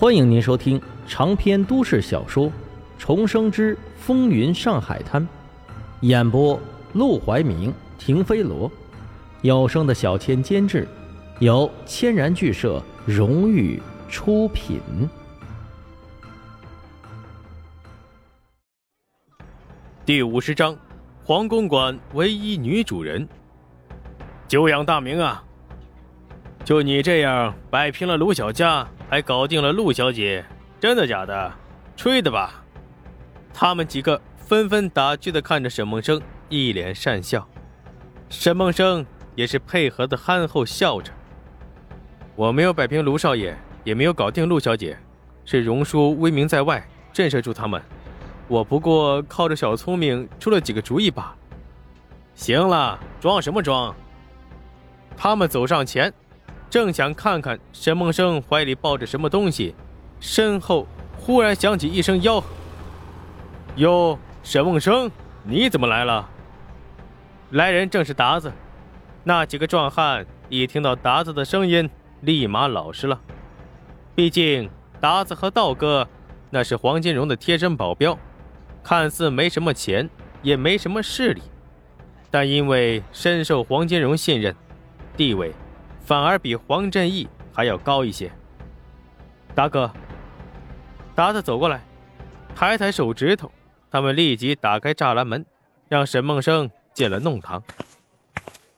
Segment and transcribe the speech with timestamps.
[0.00, 2.46] 欢迎您收听长篇都市小说
[3.00, 5.20] 《重生之风云上海滩》，
[6.02, 6.56] 演播：
[6.92, 8.70] 陆怀明、停飞罗，
[9.42, 10.86] 有声的小千监制，
[11.40, 14.78] 由千然剧社荣誉出品。
[20.06, 20.76] 第五十章，
[21.24, 23.28] 皇公馆唯一女主人，
[24.46, 25.42] 久仰大名啊！
[26.64, 28.86] 就你这样摆平了卢小家。
[29.10, 30.44] 还搞定了陆小姐，
[30.78, 31.52] 真的假的？
[31.96, 32.62] 吹的吧？
[33.54, 37.48] 他们几个纷纷打趣的看着沈梦生，一脸讪笑。
[38.28, 41.10] 沈梦生也是配合的憨厚笑着。
[42.36, 44.96] 我没有摆平卢少爷，也没有搞定陆小姐，
[45.44, 47.82] 是荣叔威名在外，震慑住他们。
[48.46, 51.36] 我不过靠着小聪明出了几个主意罢了。
[52.34, 53.94] 行了，装什么装？
[55.16, 56.12] 他们走上前。
[56.70, 59.74] 正想看看沈梦生怀里抱着什么东西，
[60.20, 60.86] 身后
[61.16, 62.46] 忽然响起一声吆喝
[63.76, 65.10] ：“哟，沈梦生，
[65.44, 66.28] 你怎么来了？”
[67.50, 68.52] 来人正是达子。
[69.24, 71.88] 那几个壮汉一听到达子的声音，
[72.20, 73.20] 立马老实了。
[74.14, 76.06] 毕竟达子和道哥
[76.50, 78.18] 那是黄金荣的贴身保镖，
[78.82, 80.08] 看似没什么钱，
[80.42, 81.42] 也没什么势力，
[82.30, 84.54] 但因为深受黄金荣信任，
[85.16, 85.52] 地位。
[86.08, 88.32] 反而比黄振义还要高一些。
[89.54, 89.92] 达哥，
[91.14, 91.82] 达子走过来，
[92.56, 93.52] 抬抬手指头，
[93.90, 95.44] 他们立即打开栅栏门，
[95.86, 97.62] 让沈梦生进了弄堂。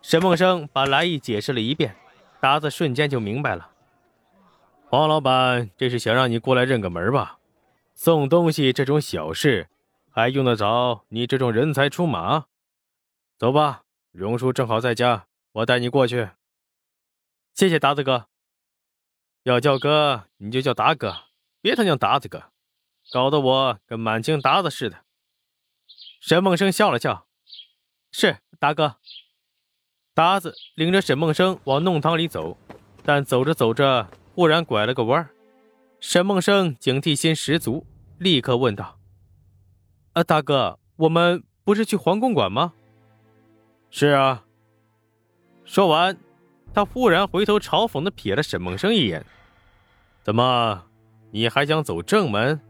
[0.00, 1.94] 沈梦生把来意解释了一遍，
[2.40, 3.72] 达子瞬间就明白了。
[4.86, 7.36] 黄老板这是想让你过来认个门吧？
[7.92, 9.68] 送东西这种小事，
[10.10, 12.46] 还用得着你这种人才出马？
[13.36, 13.82] 走吧，
[14.12, 16.30] 荣叔正好在家，我带你过去。
[17.58, 18.28] 谢谢达子哥，
[19.42, 21.24] 要叫哥你就叫达哥，
[21.60, 22.52] 别他娘达子哥，
[23.10, 24.98] 搞得我跟满清达子似的。
[26.20, 27.26] 沈梦生笑了笑，
[28.12, 28.98] 是达哥。
[30.14, 32.56] 达子领着沈梦生往弄堂里走，
[33.02, 35.28] 但走着走着，忽然拐了个弯
[35.98, 37.84] 沈梦生警惕心十足，
[38.18, 39.00] 立刻问道
[40.14, 42.74] ：“啊，大哥，我们不是去皇宫馆吗
[43.90, 44.44] ？”“是啊。”
[45.66, 46.16] 说完。
[46.74, 49.24] 他忽然回头嘲讽的瞥了沈梦生一眼
[50.22, 50.84] ：“怎么，
[51.30, 52.60] 你还想走正门？”“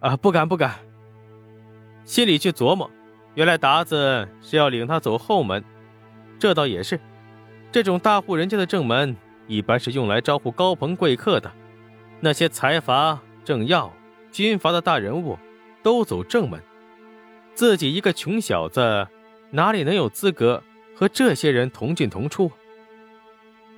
[0.00, 0.76] 啊，不敢不敢。”
[2.04, 2.90] 心里去琢磨，
[3.34, 5.62] 原来达子是要领他走后门。
[6.38, 6.98] 这倒也是，
[7.70, 9.14] 这种大户人家的正门
[9.46, 11.52] 一般是用来招呼高朋贵客的，
[12.20, 13.92] 那些财阀、政要、
[14.32, 15.38] 军阀的大人物
[15.82, 16.60] 都走正门。
[17.54, 19.06] 自己一个穷小子，
[19.50, 20.62] 哪里能有资格
[20.96, 22.50] 和这些人同进同出？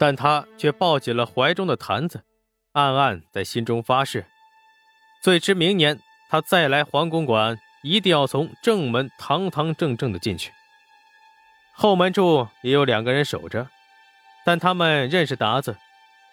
[0.01, 2.23] 但他却抱紧了怀中的坛子，
[2.73, 4.25] 暗暗在心中发誓：
[5.23, 6.01] 最迟明年，
[6.31, 10.53] 他再来皇宫馆，一定要从正门堂堂正正的进去。
[11.75, 13.69] 后门处也有两个人守着，
[14.43, 15.77] 但他们认识达子，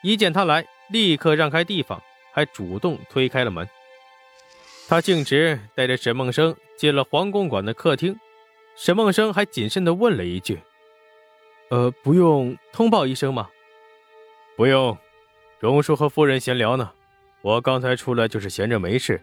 [0.01, 2.01] 一见他来，立刻让开地方，
[2.31, 3.67] 还主动推开了门。
[4.87, 8.17] 他径直带着沈梦生进了皇宫馆的客厅，
[8.77, 10.61] 沈梦生还谨慎地问了一句
[11.69, 13.49] ：“呃，不用通报一声吗？”
[14.57, 14.97] 不用，
[15.59, 16.89] 荣叔和夫人闲聊呢。
[17.43, 19.21] 我刚才出来就是闲着没事，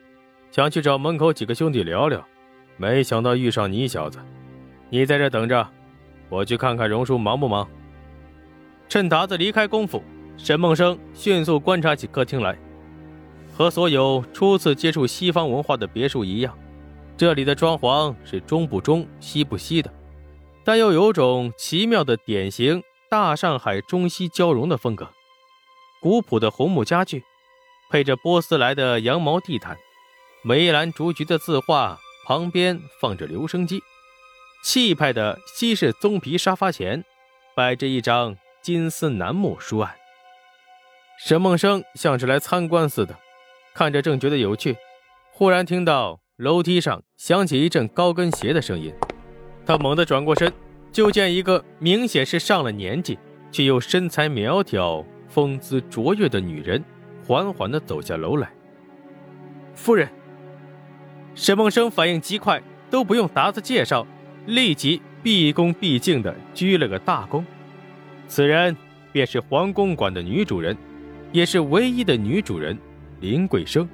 [0.53, 2.25] 想去找门口几个兄弟聊聊，
[2.77, 4.21] 没想到遇上你小子。
[4.91, 5.69] 你在这等着，
[6.29, 7.69] 我去看看荣叔忙不忙。
[8.89, 10.01] 趁达子离开功夫，
[10.37, 12.57] 沈梦生迅速观察起客厅来。
[13.53, 16.57] 和所有初次接触西方文化的别墅一样，
[17.17, 19.93] 这里的装潢是中不中西不西的，
[20.63, 22.81] 但又有种奇妙的典型
[23.11, 25.09] 大上海中西交融的风格。
[26.05, 27.25] 古朴的红木家具，
[27.89, 29.79] 配着波斯来的羊毛地毯，
[30.43, 33.83] 梅兰竹菊的字画旁边放着留声机，
[34.63, 37.03] 气派的西式棕皮沙发前
[37.57, 39.95] 摆着一张金丝楠木书案。
[41.19, 43.19] 沈梦生像是来参观似的，
[43.75, 44.77] 看着正觉得有趣，
[45.33, 48.95] 忽然听到楼梯上响起一阵高跟鞋的声音，
[49.65, 50.53] 他猛地转过身，
[50.93, 53.19] 就见一个明显是上了年纪
[53.51, 55.03] 却又身材苗条。
[55.35, 56.81] 风姿卓越的女人
[57.27, 58.49] 缓缓地走下楼来。
[59.75, 60.09] 夫人，
[61.35, 64.07] 沈梦生反应极快，都不用达子介绍，
[64.47, 67.43] 立即毕恭毕敬地鞠了个大躬。
[68.29, 68.77] 此人
[69.11, 70.77] 便是皇宫馆的女主人，
[71.33, 72.79] 也是唯一的女主人
[73.21, 73.89] 林桂生。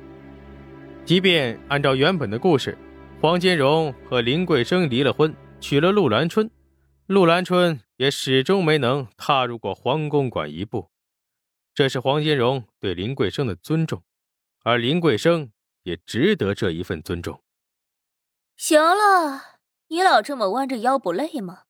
[1.06, 2.76] 即便按照原本的故事，
[3.18, 6.50] 黄金荣和林桂生离了婚，娶了陆兰春，
[7.06, 10.90] 陆兰春也始终没能踏入过皇宫馆一步。
[11.72, 14.02] 这是黄金荣对林桂生的尊重，
[14.62, 15.52] 而林桂生
[15.82, 17.42] 也值得这一份尊重。
[18.56, 21.64] 行了，你老这么弯着腰不累吗？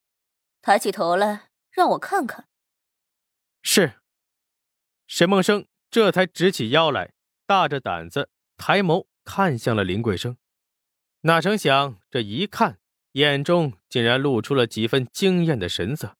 [0.62, 2.48] 抬起头来，让我看看。
[3.62, 3.94] 是。
[5.06, 7.14] 沈梦生这才直起腰来，
[7.46, 10.36] 大着胆子抬眸看向了林桂生。
[11.22, 12.78] 哪成想，这一看，
[13.12, 16.16] 眼中竟然露出了几分惊艳的神色。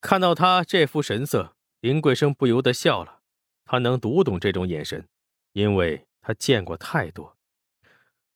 [0.00, 3.20] 看到他这副神色，林桂生不由得笑了。
[3.64, 5.06] 他能读懂这种眼神，
[5.52, 7.36] 因为他见过太多。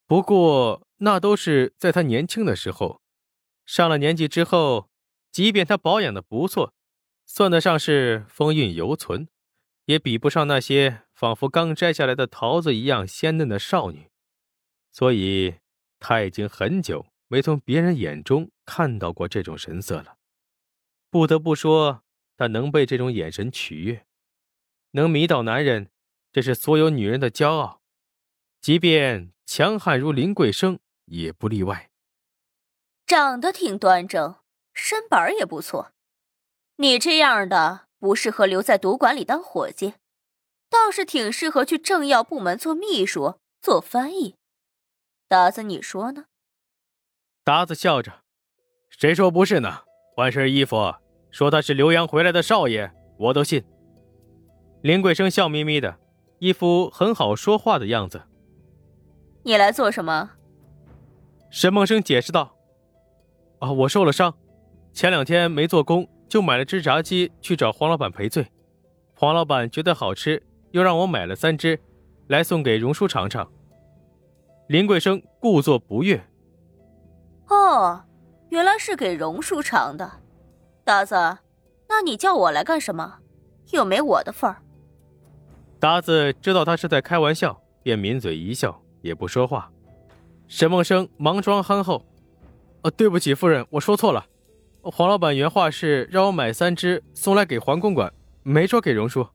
[0.05, 3.01] 不过那都是在他年轻的时候，
[3.65, 4.89] 上了年纪之后，
[5.31, 6.73] 即便他保养的不错，
[7.25, 9.27] 算得上是风韵犹存。
[9.85, 14.09] 也比不上那些仿佛刚摘下来的桃子一样鲜嫩的少女，
[14.93, 15.55] 所以
[15.99, 20.15] 他已经很久没从别人眼中看到过这种神色了。
[21.09, 22.02] 不得不说，
[22.37, 24.05] 他能被这种眼神取悦，
[24.91, 25.89] 能迷倒男人，
[26.31, 27.81] 这是所有女人的骄傲，
[28.61, 31.89] 即便强悍如林桂生也不例外。
[33.05, 34.37] 长得挺端正，
[34.73, 35.91] 身板也不错，
[36.77, 37.87] 你这样的。
[38.03, 39.93] 不适合留在赌馆里当伙计，
[40.69, 44.35] 倒是挺适合去政要部门做秘书、做翻译。
[45.29, 46.25] 达子，你说呢？
[47.45, 48.25] 达子笑着
[48.91, 49.85] ：“谁说不是呢？
[50.13, 50.95] 换身衣服，
[51.33, 53.61] 说他是留洋回来的少爷，我都信。”
[54.81, 55.97] 林桂生笑眯眯的，
[56.39, 58.21] 一副很好说话的样子。
[59.43, 60.31] 你来做什么？
[61.49, 62.55] 沈梦生解释道
[63.59, 64.33] ：“啊，我受了伤，
[64.93, 68.47] 前两天没做工。”就买了只炸鸡去找黄老板赔罪，
[69.13, 70.41] 黄老板觉得好吃，
[70.71, 71.79] 又让我买了三只，
[72.25, 73.47] 来送给荣叔尝尝。
[74.67, 76.25] 林桂生故作不悦
[77.49, 78.03] ：“哦，
[78.49, 80.09] 原来是给荣叔尝的，
[80.83, 81.15] 达子，
[81.87, 83.19] 那你叫我来干什么？
[83.71, 84.57] 又没我的份儿。”
[85.79, 89.69] 达子知道他是在开玩笑，便抿嘴一笑，也不说话。
[90.47, 92.05] 沈梦生忙装憨厚
[92.83, 94.25] ：“呃，对不起，夫人，我说错了。”
[94.83, 98.13] 黄老板原话是让我买三只送来给黄公馆，
[98.43, 99.25] 没说给荣叔。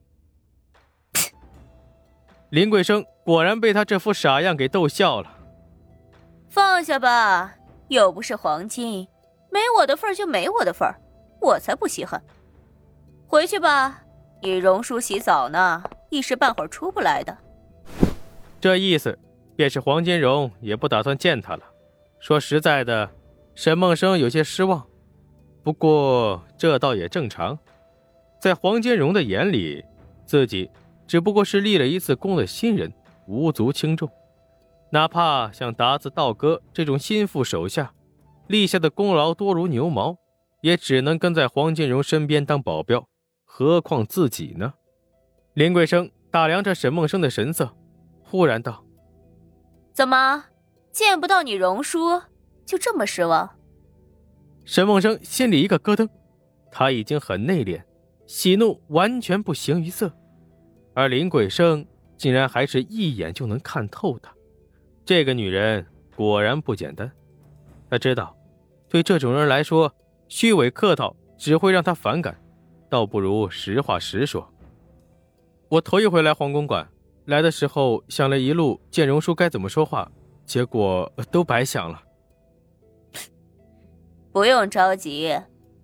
[2.51, 5.39] 林桂生果然被他这副傻样给逗笑了。
[6.51, 7.55] 放下吧，
[7.89, 9.09] 又不是黄金，
[9.51, 10.87] 没我的份儿就没我的份
[11.41, 12.23] 我才不稀罕。
[13.27, 14.03] 回去吧，
[14.43, 17.37] 你荣叔洗澡呢，一时半会儿出不来的。
[18.61, 19.19] 这意思，
[19.55, 21.63] 便是黄金荣也不打算见他了。
[22.21, 23.11] 说实在的，
[23.55, 24.85] 沈梦生有些失望。
[25.63, 27.59] 不过这倒也正常，
[28.41, 29.85] 在黄金荣的眼里，
[30.25, 30.71] 自己
[31.07, 32.93] 只不过是立了一次功的新人，
[33.27, 34.11] 无足轻重。
[34.91, 37.93] 哪怕像达子、道哥这种心腹手下，
[38.47, 40.17] 立下的功劳多如牛毛，
[40.61, 43.09] 也只能跟在黄金荣身边当保镖。
[43.45, 44.75] 何况自己呢？
[45.55, 47.75] 林桂生打量着沈梦生的神色，
[48.23, 48.85] 忽然道
[49.93, 50.45] ：“怎么
[50.93, 52.23] 见不到你荣叔，
[52.65, 53.59] 就这么失望？”
[54.65, 56.09] 沈梦生心里一个咯噔，
[56.71, 57.83] 他已经很内敛，
[58.27, 60.13] 喜怒完全不形于色，
[60.95, 64.33] 而林桂生竟然还是一眼就能看透他。
[65.05, 67.11] 这个女人果然不简单。
[67.91, 68.37] 他知道，
[68.89, 69.93] 对这种人来说，
[70.29, 72.39] 虚伪客套只会让他反感，
[72.89, 74.53] 倒不如实话实说。
[75.69, 76.89] 我头一回来黄公馆，
[77.27, 80.11] 来的时候想了一路见荣叔该怎么说话，
[80.45, 82.03] 结果都白想了。
[84.33, 85.39] 不用着急，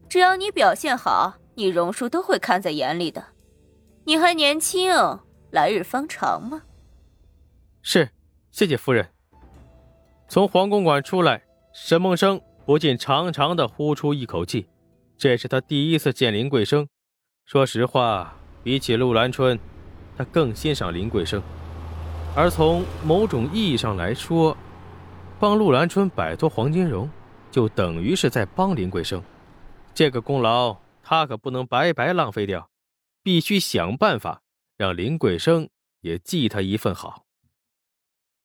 [0.08, 3.24] 只要你表现好，你荣叔都会看在眼里的。
[4.04, 4.90] 你还年轻，
[5.50, 6.62] 来日方长嘛。
[7.82, 8.10] 是，
[8.50, 9.08] 谢谢夫人。
[10.28, 14.66] 从皇公馆出来，沈梦生不禁长长的呼出一口气。
[15.16, 16.88] 这是他第一次见林桂生。
[17.44, 19.58] 说实话，比起陆兰春，
[20.16, 21.42] 他更欣赏林桂生。
[22.34, 24.56] 而从某种意义上来说，
[25.38, 27.08] 帮陆兰春摆脱黄金荣。
[27.50, 29.22] 就等于是在帮林桂生，
[29.94, 32.68] 这个功劳他可不能白白浪费掉，
[33.22, 34.42] 必须想办法
[34.76, 35.68] 让林桂生
[36.00, 37.23] 也记他一份好。